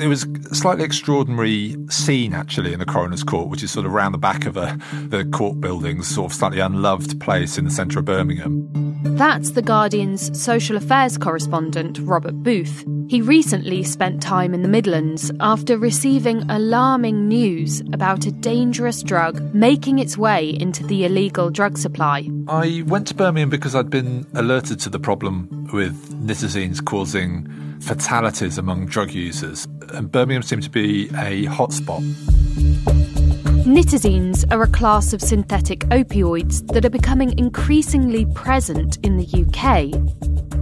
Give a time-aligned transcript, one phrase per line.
[0.00, 3.94] It was a slightly extraordinary scene, actually, in the coroner's court, which is sort of
[3.94, 4.78] around the back of a,
[5.08, 8.68] the court buildings, sort of slightly unloved place in the centre of Birmingham.
[9.16, 12.84] That's The Guardian's social affairs correspondent, Robert Booth.
[13.08, 19.54] He recently spent time in the Midlands after receiving alarming news about a dangerous drug
[19.54, 22.28] making its way into the illegal drug supply.
[22.48, 27.48] I went to Birmingham because I'd been alerted to the problem with nitazenes causing
[27.80, 32.02] fatalities among drug users, and Birmingham seemed to be a hotspot.
[33.66, 39.92] Nitazenes are a class of synthetic opioids that are becoming increasingly present in the UK.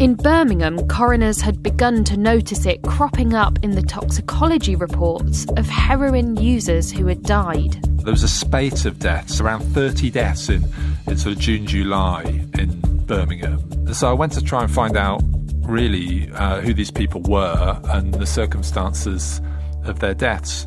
[0.01, 5.69] In Birmingham, coroners had begun to notice it cropping up in the toxicology reports of
[5.69, 7.81] heroin users who had died.
[8.03, 10.65] There was a spate of deaths, around 30 deaths in,
[11.07, 12.23] in sort of June, July
[12.59, 13.95] in Birmingham.
[13.95, 15.23] So I went to try and find out
[15.67, 19.41] really uh, who these people were and the circumstances
[19.85, 20.67] of their deaths.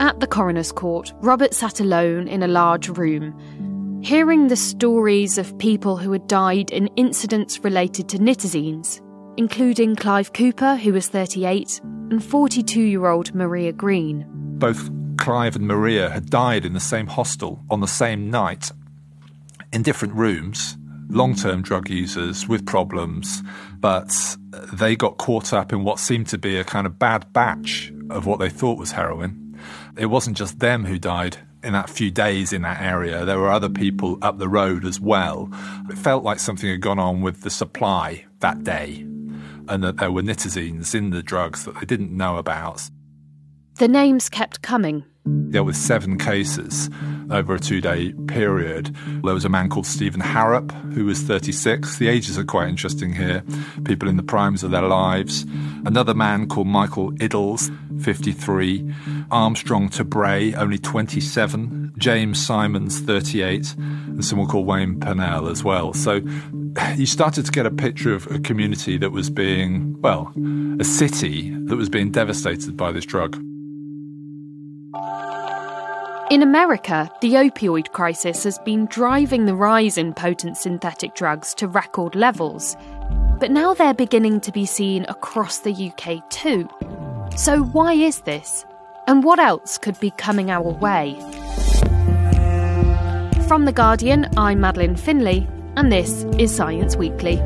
[0.00, 5.56] At the coroner's court, Robert sat alone in a large room, hearing the stories of
[5.58, 9.00] people who had died in incidents related to nitazenes,
[9.36, 11.80] including Clive Cooper, who was 38,
[12.10, 14.26] and 42 year old Maria Green.
[14.58, 18.70] Both Clive and Maria had died in the same hostel on the same night
[19.72, 20.76] in different rooms
[21.08, 23.42] long term drug users with problems,
[23.78, 24.36] but
[24.72, 28.26] they got caught up in what seemed to be a kind of bad batch of
[28.26, 29.58] what they thought was heroin.
[29.96, 33.24] It wasn't just them who died in that few days in that area.
[33.24, 35.50] There were other people up the road as well.
[35.90, 39.04] It felt like something had gone on with the supply that day
[39.68, 42.88] and that there were nitazenes in the drugs that they didn't know about.
[43.78, 45.04] The names kept coming
[45.50, 46.90] dealt with seven cases
[47.30, 48.94] over a two day period.
[49.24, 51.98] There was a man called Stephen Harrop, who was 36.
[51.98, 53.42] The ages are quite interesting here,
[53.84, 55.44] people in the primes of their lives.
[55.84, 57.70] Another man called Michael Iddles,
[58.02, 58.94] 53.
[59.30, 61.94] Armstrong Tabray, only 27.
[61.98, 63.74] James Simons, 38.
[63.74, 65.92] And someone called Wayne Pennell as well.
[65.92, 66.20] So
[66.96, 70.32] you started to get a picture of a community that was being, well,
[70.78, 73.42] a city that was being devastated by this drug.
[76.28, 81.68] In America, the opioid crisis has been driving the rise in potent synthetic drugs to
[81.68, 82.76] record levels.
[83.38, 86.68] But now they're beginning to be seen across the UK too.
[87.36, 88.64] So, why is this?
[89.06, 91.14] And what else could be coming our way?
[93.46, 97.36] From The Guardian, I'm Madeleine Finlay, and this is Science Weekly.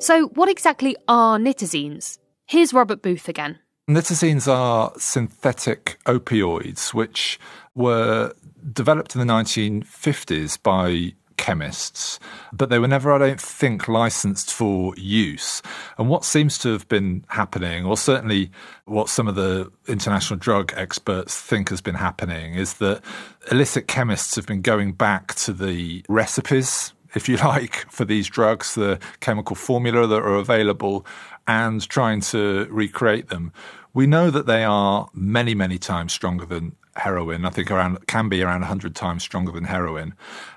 [0.00, 2.18] So, what exactly are nitazenes?
[2.46, 3.60] Here's Robert Booth again.
[3.88, 7.38] Nitazenes are synthetic opioids which
[7.74, 8.32] were
[8.72, 12.18] developed in the 1950s by chemists,
[12.50, 15.60] but they were never, I don't think, licensed for use.
[15.98, 18.50] And what seems to have been happening, or certainly
[18.86, 23.02] what some of the international drug experts think has been happening, is that
[23.50, 28.74] illicit chemists have been going back to the recipes if you like, for these drugs,
[28.74, 31.06] the chemical formula that are available,
[31.46, 33.52] and trying to recreate them.
[33.92, 37.44] We know that they are many, many times stronger than heroin.
[37.44, 40.14] I think around can be around 100 times stronger than heroin,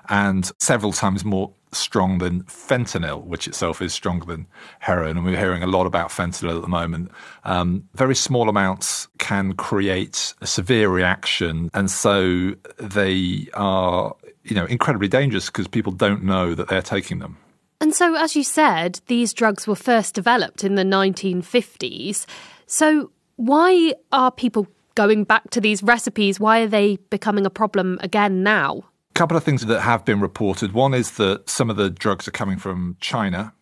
[0.08, 4.46] and several times more strong than fentanyl, which itself is stronger than
[4.80, 5.16] heroin.
[5.16, 7.10] And we're hearing a lot about fentanyl at the moment.
[7.44, 14.14] Um, very small amounts can create a severe reaction, and so they are,
[14.48, 17.36] you know, incredibly dangerous because people don't know that they're taking them.
[17.80, 22.26] And so, as you said, these drugs were first developed in the 1950s.
[22.66, 24.66] So, why are people
[24.96, 26.40] going back to these recipes?
[26.40, 28.82] Why are they becoming a problem again now?
[29.10, 30.72] A couple of things that have been reported.
[30.72, 33.52] One is that some of the drugs are coming from China.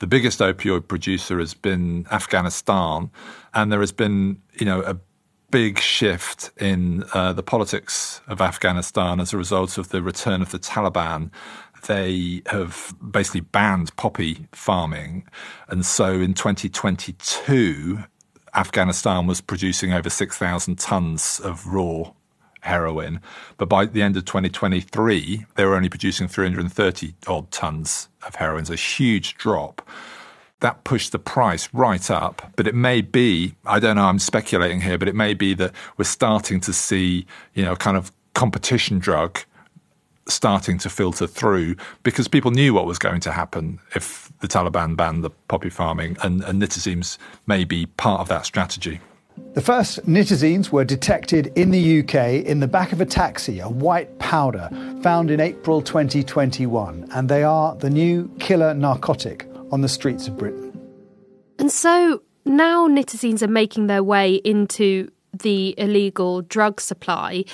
[0.00, 3.10] The biggest opioid producer has been Afghanistan,
[3.54, 4.96] and there has been, you know, a
[5.50, 10.50] big shift in uh, the politics of Afghanistan as a result of the return of
[10.50, 11.30] the Taliban
[11.86, 15.24] they have basically banned poppy farming.
[15.68, 18.00] And so in 2022,
[18.54, 22.12] Afghanistan was producing over 6,000 tons of raw
[22.62, 23.20] heroin.
[23.56, 28.66] But by the end of 2023, they were only producing 330 odd tons of heroin.
[28.66, 29.86] So a huge drop.
[30.60, 32.52] That pushed the price right up.
[32.56, 35.72] But it may be, I don't know, I'm speculating here, but it may be that
[35.96, 39.40] we're starting to see, you know, kind of competition drug
[40.26, 44.96] starting to filter through because people knew what was going to happen if the Taliban
[44.96, 49.00] banned the poppy farming, and, and may be part of that strategy.
[49.54, 53.68] The first nitazenes were detected in the UK in the back of a taxi, a
[53.68, 54.68] white powder
[55.02, 60.36] found in April 2021, and they are the new killer narcotic on the streets of
[60.36, 60.70] Britain.
[61.58, 67.44] And so now nitazenes are making their way into the illegal drug supply.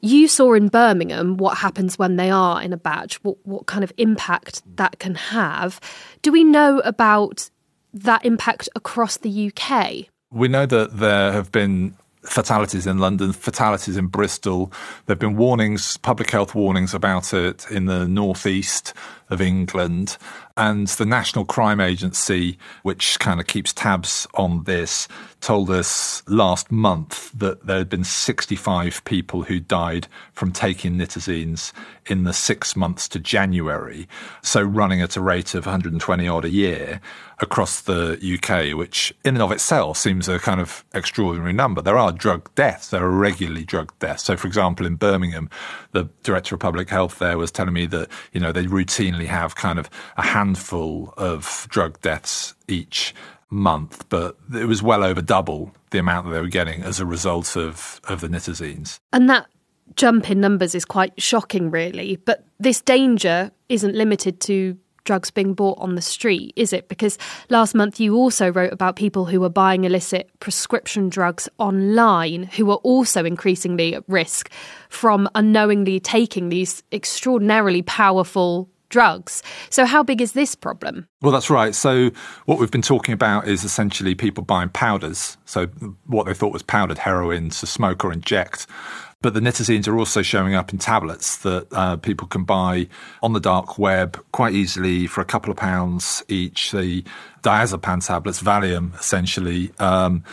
[0.00, 3.84] You saw in Birmingham what happens when they are in a batch, what, what kind
[3.84, 5.80] of impact that can have.
[6.22, 7.50] Do we know about
[7.92, 10.06] that impact across the UK?
[10.32, 14.66] We know that there have been fatalities in London, fatalities in Bristol.
[15.06, 18.94] There have been warnings, public health warnings about it in the northeast
[19.30, 20.16] of England.
[20.56, 25.08] And the National Crime Agency, which kind of keeps tabs on this,
[25.40, 31.72] told us last month that there had been 65 people who died from taking nitazenes
[32.06, 34.06] in the six months to January.
[34.42, 37.00] So running at a rate of 120 odd a year
[37.38, 41.80] across the UK, which in and of itself seems a kind of extraordinary number.
[41.80, 42.88] There are drug deaths.
[42.88, 44.24] There are regularly drug deaths.
[44.24, 45.48] So, for example, in Birmingham,
[45.92, 49.54] the director of public health there was telling me that, you know, they routinely have
[49.56, 53.14] kind of a handful of drug deaths each
[53.50, 57.06] month, but it was well over double the amount that they were getting as a
[57.06, 59.00] result of, of the nitazenes.
[59.12, 59.46] And that
[59.96, 62.16] jump in numbers is quite shocking, really.
[62.16, 66.88] But this danger isn't limited to drugs being bought on the street, is it?
[66.88, 67.18] Because
[67.48, 72.66] last month you also wrote about people who were buying illicit prescription drugs online who
[72.66, 74.50] were also increasingly at risk
[74.88, 79.42] from unknowingly taking these extraordinarily powerful drugs.
[79.70, 81.08] So, how big is this problem?
[81.22, 81.74] Well, that's right.
[81.74, 82.10] So,
[82.44, 85.38] what we've been talking about is essentially people buying powders.
[85.46, 85.66] So,
[86.06, 88.66] what they thought was powdered heroin to smoke or inject.
[89.22, 92.88] But the nitazenes are also showing up in tablets that uh, people can buy
[93.22, 96.70] on the dark web quite easily for a couple of pounds each.
[96.70, 97.04] The
[97.42, 99.72] diazepam tablets, Valium, essentially.
[99.78, 100.24] Um,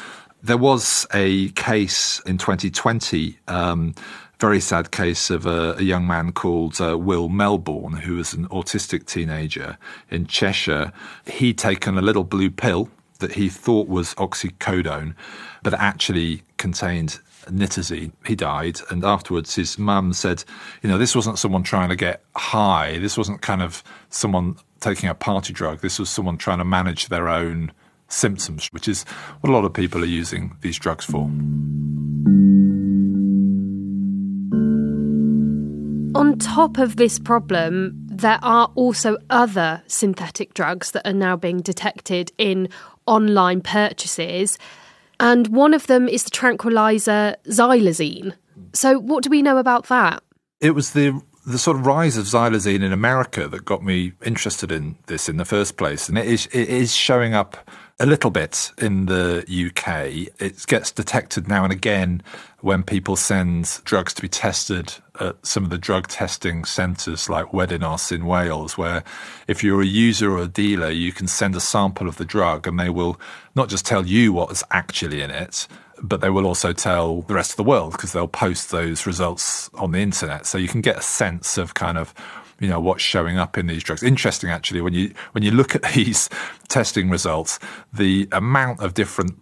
[0.42, 3.94] there was a case in 2020 um,
[4.40, 8.48] very sad case of a, a young man called uh, Will Melbourne, who was an
[8.50, 9.78] autistic teenager
[10.12, 10.92] in Cheshire.
[11.26, 12.90] He'd taken a little blue pill
[13.20, 15.16] that he thought was oxycodone,
[15.64, 18.12] but actually contained nitazene.
[18.26, 20.44] He died, and afterwards his mum said,
[20.84, 23.00] you know, this wasn't someone trying to get high.
[23.00, 25.80] This wasn't kind of someone taking a party drug.
[25.80, 27.72] This was someone trying to manage their own
[28.08, 29.04] symptoms, which is
[29.42, 31.28] what a lot of people are using these drugs for.
[36.38, 41.62] On top of this problem, there are also other synthetic drugs that are now being
[41.62, 42.70] detected in
[43.08, 44.60] online purchases.
[45.20, 48.36] And one of them is the tranquilizer xylazine.
[48.74, 50.22] So, what do we know about that?
[50.62, 54.72] It was the the sort of rise of xylazine in America that got me interested
[54.72, 57.68] in this in the first place, and it is it is showing up
[58.00, 60.32] a little bit in the UK.
[60.40, 62.22] It gets detected now and again
[62.62, 67.48] when people send drugs to be tested at some of the drug testing centres like
[67.48, 69.04] Wedinos in Wales, where
[69.48, 72.68] if you're a user or a dealer, you can send a sample of the drug
[72.68, 73.20] and they will
[73.56, 75.68] not just tell you what's actually in it,
[76.02, 79.72] but they will also tell the rest of the world because they'll post those results
[79.74, 80.46] on the internet.
[80.46, 82.14] So you can get a sense of kind of
[82.60, 84.04] you know what's showing up in these drugs.
[84.04, 86.30] Interesting, actually, when you when you look at these
[86.68, 87.60] testing results,
[87.94, 89.38] the amount of different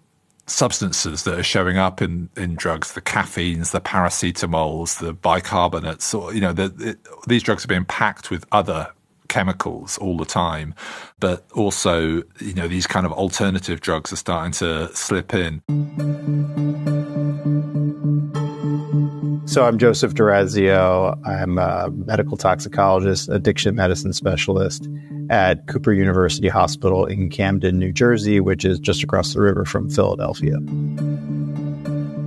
[0.48, 6.34] substances that are showing up in, in drugs, the caffeines, the paracetamols, the bicarbonates, or,
[6.34, 8.92] you know, the, it, these drugs are being packed with other
[9.28, 10.74] chemicals all the time.
[11.20, 15.62] But also, you know, these kind of alternative drugs are starting to slip in.
[19.48, 21.18] So I'm Joseph D'Orazio.
[21.26, 24.90] I'm a medical toxicologist, addiction medicine specialist
[25.30, 29.90] at Cooper University Hospital in Camden, New Jersey, which is just across the river from
[29.90, 30.58] Philadelphia.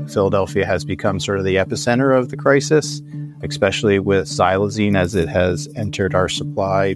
[0.09, 3.03] Philadelphia has become sort of the epicenter of the crisis,
[3.43, 6.95] especially with xylazine as it has entered our supply.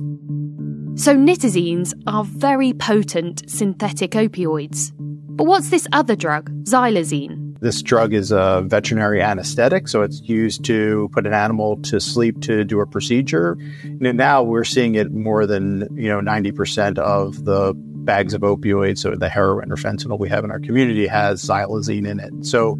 [0.94, 4.92] So, nitazenes are very potent synthetic opioids.
[4.96, 7.58] But what's this other drug, xylazine?
[7.60, 12.40] This drug is a veterinary anesthetic, so it's used to put an animal to sleep
[12.42, 13.56] to do a procedure.
[13.84, 18.98] And now we're seeing it more than you know 90% of the bags of opioids,
[18.98, 22.44] so the heroin or fentanyl we have in our community has xylazine in it.
[22.44, 22.78] So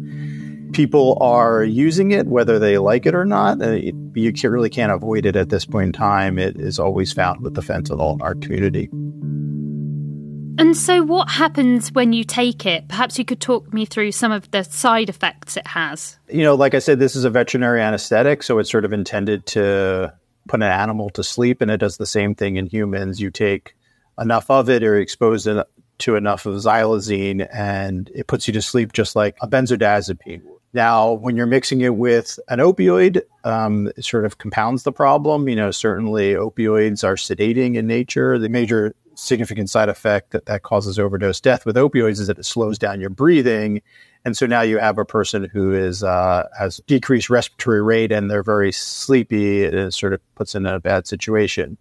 [0.73, 3.61] people are using it, whether they like it or not.
[3.61, 6.37] Uh, it, you really can't avoid it at this point in time.
[6.37, 8.89] It is always found with the fentanyl in our community.
[10.59, 12.87] And so, what happens when you take it?
[12.87, 16.19] Perhaps you could talk me through some of the side effects it has.
[16.29, 19.47] You know, like I said, this is a veterinary anesthetic, so it's sort of intended
[19.47, 20.13] to
[20.47, 23.19] put an animal to sleep, and it does the same thing in humans.
[23.19, 23.73] You take
[24.19, 25.47] enough of it or exposed
[25.99, 30.41] to enough of xylazine and it puts you to sleep just like a benzodiazepine.
[30.73, 35.47] Now, when you're mixing it with an opioid, um, it sort of compounds the problem.
[35.47, 38.39] You know, certainly opioids are sedating in nature.
[38.39, 42.45] The major significant side effect that, that causes overdose death with opioids is that it
[42.45, 43.81] slows down your breathing.
[44.25, 48.31] And so now you have a person who is uh, has decreased respiratory rate and
[48.31, 49.63] they're very sleepy.
[49.63, 51.77] It sort of puts in a bad situation.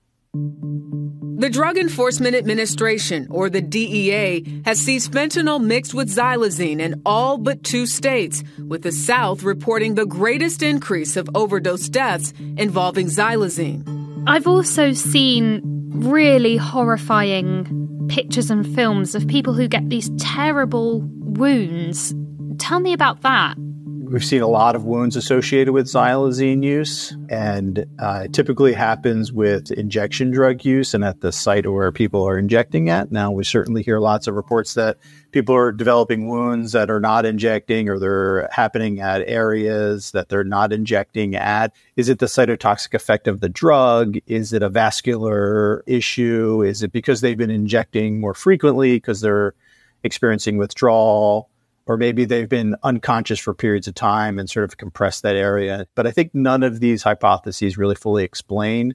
[1.42, 7.37] The Drug Enforcement Administration, or the DEA, has seized fentanyl mixed with xylazine in all
[7.37, 13.82] but two states, with the South reporting the greatest increase of overdose deaths involving xylazine.
[14.28, 22.14] I've also seen really horrifying pictures and films of people who get these terrible wounds.
[22.58, 23.56] Tell me about that.
[24.04, 29.32] We've seen a lot of wounds associated with xylazine use, and uh, it typically happens
[29.32, 33.12] with injection drug use and at the site where people are injecting at.
[33.12, 34.99] Now, we certainly hear lots of reports that
[35.30, 40.42] people are developing wounds that are not injecting or they're happening at areas that they're
[40.42, 41.73] not injecting at.
[41.94, 44.18] Is it the cytotoxic effect of the drug?
[44.26, 46.62] Is it a vascular issue?
[46.62, 49.54] Is it because they've been injecting more frequently because they're
[50.02, 51.49] experiencing withdrawal?
[51.86, 55.86] Or maybe they've been unconscious for periods of time and sort of compressed that area.
[55.94, 58.94] But I think none of these hypotheses really fully explain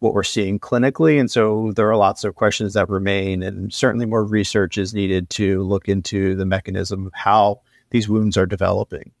[0.00, 1.18] what we're seeing clinically.
[1.18, 5.28] And so there are lots of questions that remain, and certainly more research is needed
[5.30, 9.12] to look into the mechanism of how these wounds are developing.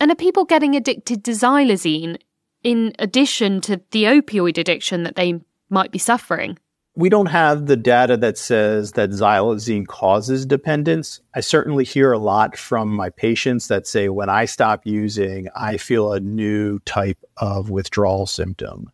[0.00, 2.18] And are people getting addicted to xylazine
[2.62, 6.58] in addition to the opioid addiction that they might be suffering?
[6.96, 11.20] We don't have the data that says that xylazine causes dependence.
[11.34, 15.76] I certainly hear a lot from my patients that say when I stop using, I
[15.76, 18.90] feel a new type of withdrawal symptom.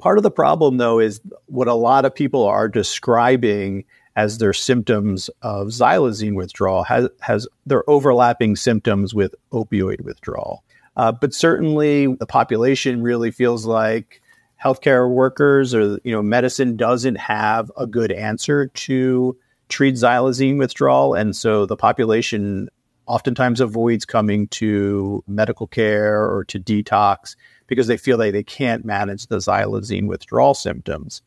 [0.00, 3.84] Part of the problem, though, is what a lot of people are describing
[4.16, 10.64] as their symptoms of xylazine withdrawal has, has their overlapping symptoms with opioid withdrawal.
[10.96, 14.20] Uh, but certainly, the population really feels like
[14.62, 19.36] healthcare workers or you know medicine doesn't have a good answer to
[19.68, 22.68] treat xylazine withdrawal, and so the population
[23.06, 27.36] oftentimes avoids coming to medical care or to detox
[27.66, 31.22] because they feel like they can't manage the xylazine withdrawal symptoms.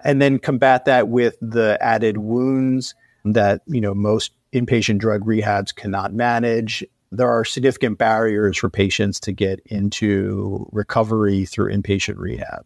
[0.00, 5.74] And then combat that with the added wounds that, you know, most inpatient drug rehabs
[5.74, 6.84] cannot manage.
[7.12, 12.64] There are significant barriers for patients to get into recovery through inpatient rehab.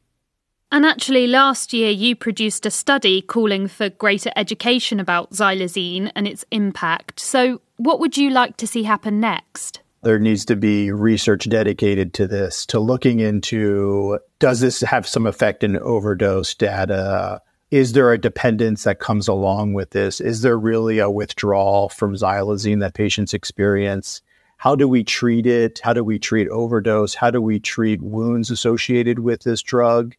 [0.73, 6.28] And actually, last year you produced a study calling for greater education about xylazine and
[6.28, 7.18] its impact.
[7.18, 9.80] So, what would you like to see happen next?
[10.02, 15.26] There needs to be research dedicated to this, to looking into does this have some
[15.26, 17.42] effect in overdose data?
[17.70, 20.20] Is there a dependence that comes along with this?
[20.20, 24.23] Is there really a withdrawal from xylazine that patients experience?
[24.61, 25.81] How do we treat it?
[25.83, 27.14] How do we treat overdose?
[27.14, 30.14] How do we treat wounds associated with this drug?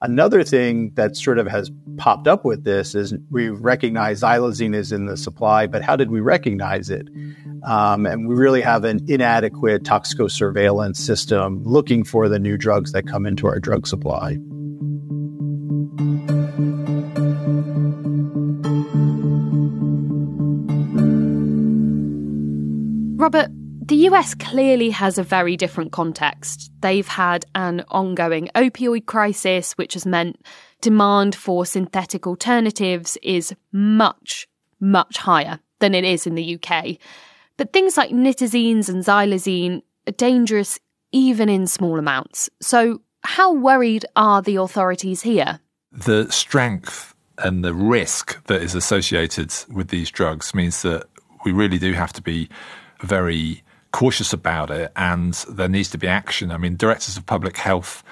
[0.00, 4.92] Another thing that sort of has popped up with this is we recognize xylazine is
[4.92, 7.08] in the supply, but how did we recognize it?
[7.66, 12.92] Um, and we really have an inadequate toxico surveillance system looking for the new drugs
[12.92, 14.36] that come into our drug supply.
[23.16, 23.50] Robert,
[23.90, 26.70] the US clearly has a very different context.
[26.80, 30.40] They've had an ongoing opioid crisis, which has meant
[30.80, 34.46] demand for synthetic alternatives is much,
[34.78, 36.98] much higher than it is in the UK.
[37.56, 40.78] But things like nitazenes and xylazine are dangerous
[41.10, 42.48] even in small amounts.
[42.62, 45.58] So, how worried are the authorities here?
[45.90, 51.08] The strength and the risk that is associated with these drugs means that
[51.44, 52.48] we really do have to be
[53.00, 56.50] very cautious about it and there needs to be action.
[56.50, 58.04] I mean, directors of public health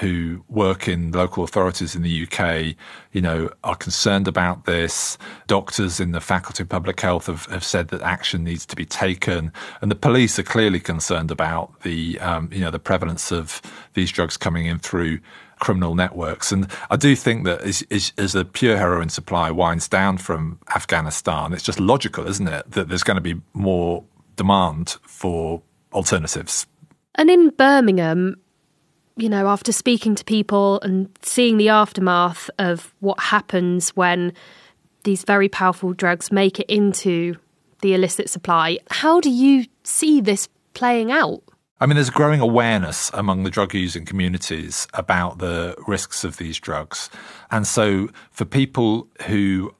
[0.00, 2.76] who work in local authorities in the UK,
[3.12, 5.18] you know, are concerned about this.
[5.46, 8.86] Doctors in the Faculty of Public Health have, have said that action needs to be
[8.86, 13.60] taken, and the police are clearly concerned about the, um, you know, the prevalence of
[13.94, 15.20] these drugs coming in through
[15.60, 16.50] criminal networks.
[16.50, 20.58] And I do think that as, as, as, the pure heroin supply winds down from
[20.74, 24.04] Afghanistan, it's just logical, isn't it, that there's going to be more
[24.36, 25.62] demand for
[25.92, 26.66] alternatives.
[27.14, 28.36] And in Birmingham,
[29.16, 34.32] you know, after speaking to people and seeing the aftermath of what happens when
[35.04, 37.36] these very powerful drugs make it into
[37.82, 41.42] the illicit supply, how do you see this playing out?
[41.80, 46.38] I mean, there's a growing awareness among the drug using communities about the risks of
[46.38, 47.10] these drugs.
[47.50, 49.74] And so, for people who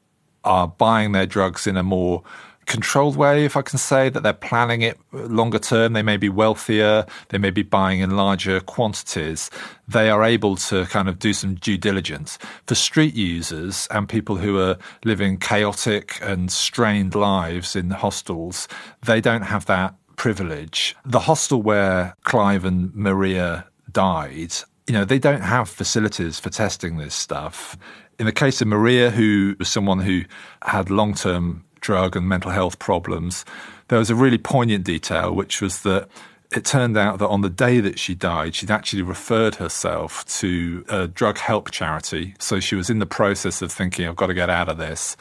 [0.44, 2.22] are buying their drugs in a more
[2.66, 5.92] controlled way, if I can say, that they're planning it longer term.
[5.92, 9.50] They may be wealthier, they may be buying in larger quantities.
[9.86, 12.38] They are able to kind of do some due diligence.
[12.66, 18.68] For street users and people who are living chaotic and strained lives in hostels,
[19.02, 20.96] they don't have that privilege.
[21.04, 24.54] The hostel where Clive and Maria died,
[24.86, 27.76] you know, they don't have facilities for testing this stuff.
[28.18, 30.22] In the case of Maria, who was someone who
[30.62, 33.44] had long term drug and mental health problems,
[33.88, 36.08] there was a really poignant detail, which was that
[36.50, 40.84] it turned out that on the day that she died, she'd actually referred herself to
[40.88, 42.34] a drug help charity.
[42.38, 45.16] So she was in the process of thinking, I've got to get out of this.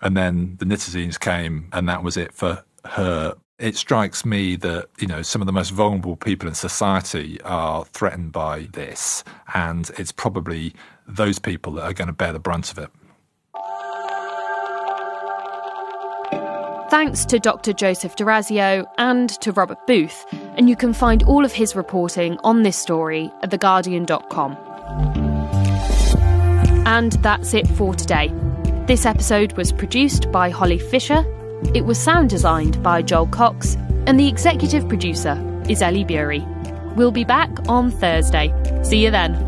[0.00, 3.36] And then the nitazenes came, and that was it for her.
[3.58, 7.84] It strikes me that, you know, some of the most vulnerable people in society are
[7.84, 9.24] threatened by this.
[9.54, 10.74] And it's probably
[11.06, 12.90] those people that are going to bear the brunt of it.
[16.90, 17.72] Thanks to Dr.
[17.72, 20.24] Joseph D'Orazio and to Robert Booth,
[20.56, 24.56] and you can find all of his reporting on this story at theguardian.com.
[26.86, 28.32] And that's it for today.
[28.86, 31.24] This episode was produced by Holly Fisher,
[31.74, 33.76] it was sound designed by Joel Cox,
[34.06, 35.36] and the executive producer
[35.68, 36.46] is Ellie Bury.
[36.94, 38.52] We'll be back on Thursday.
[38.82, 39.47] See you then.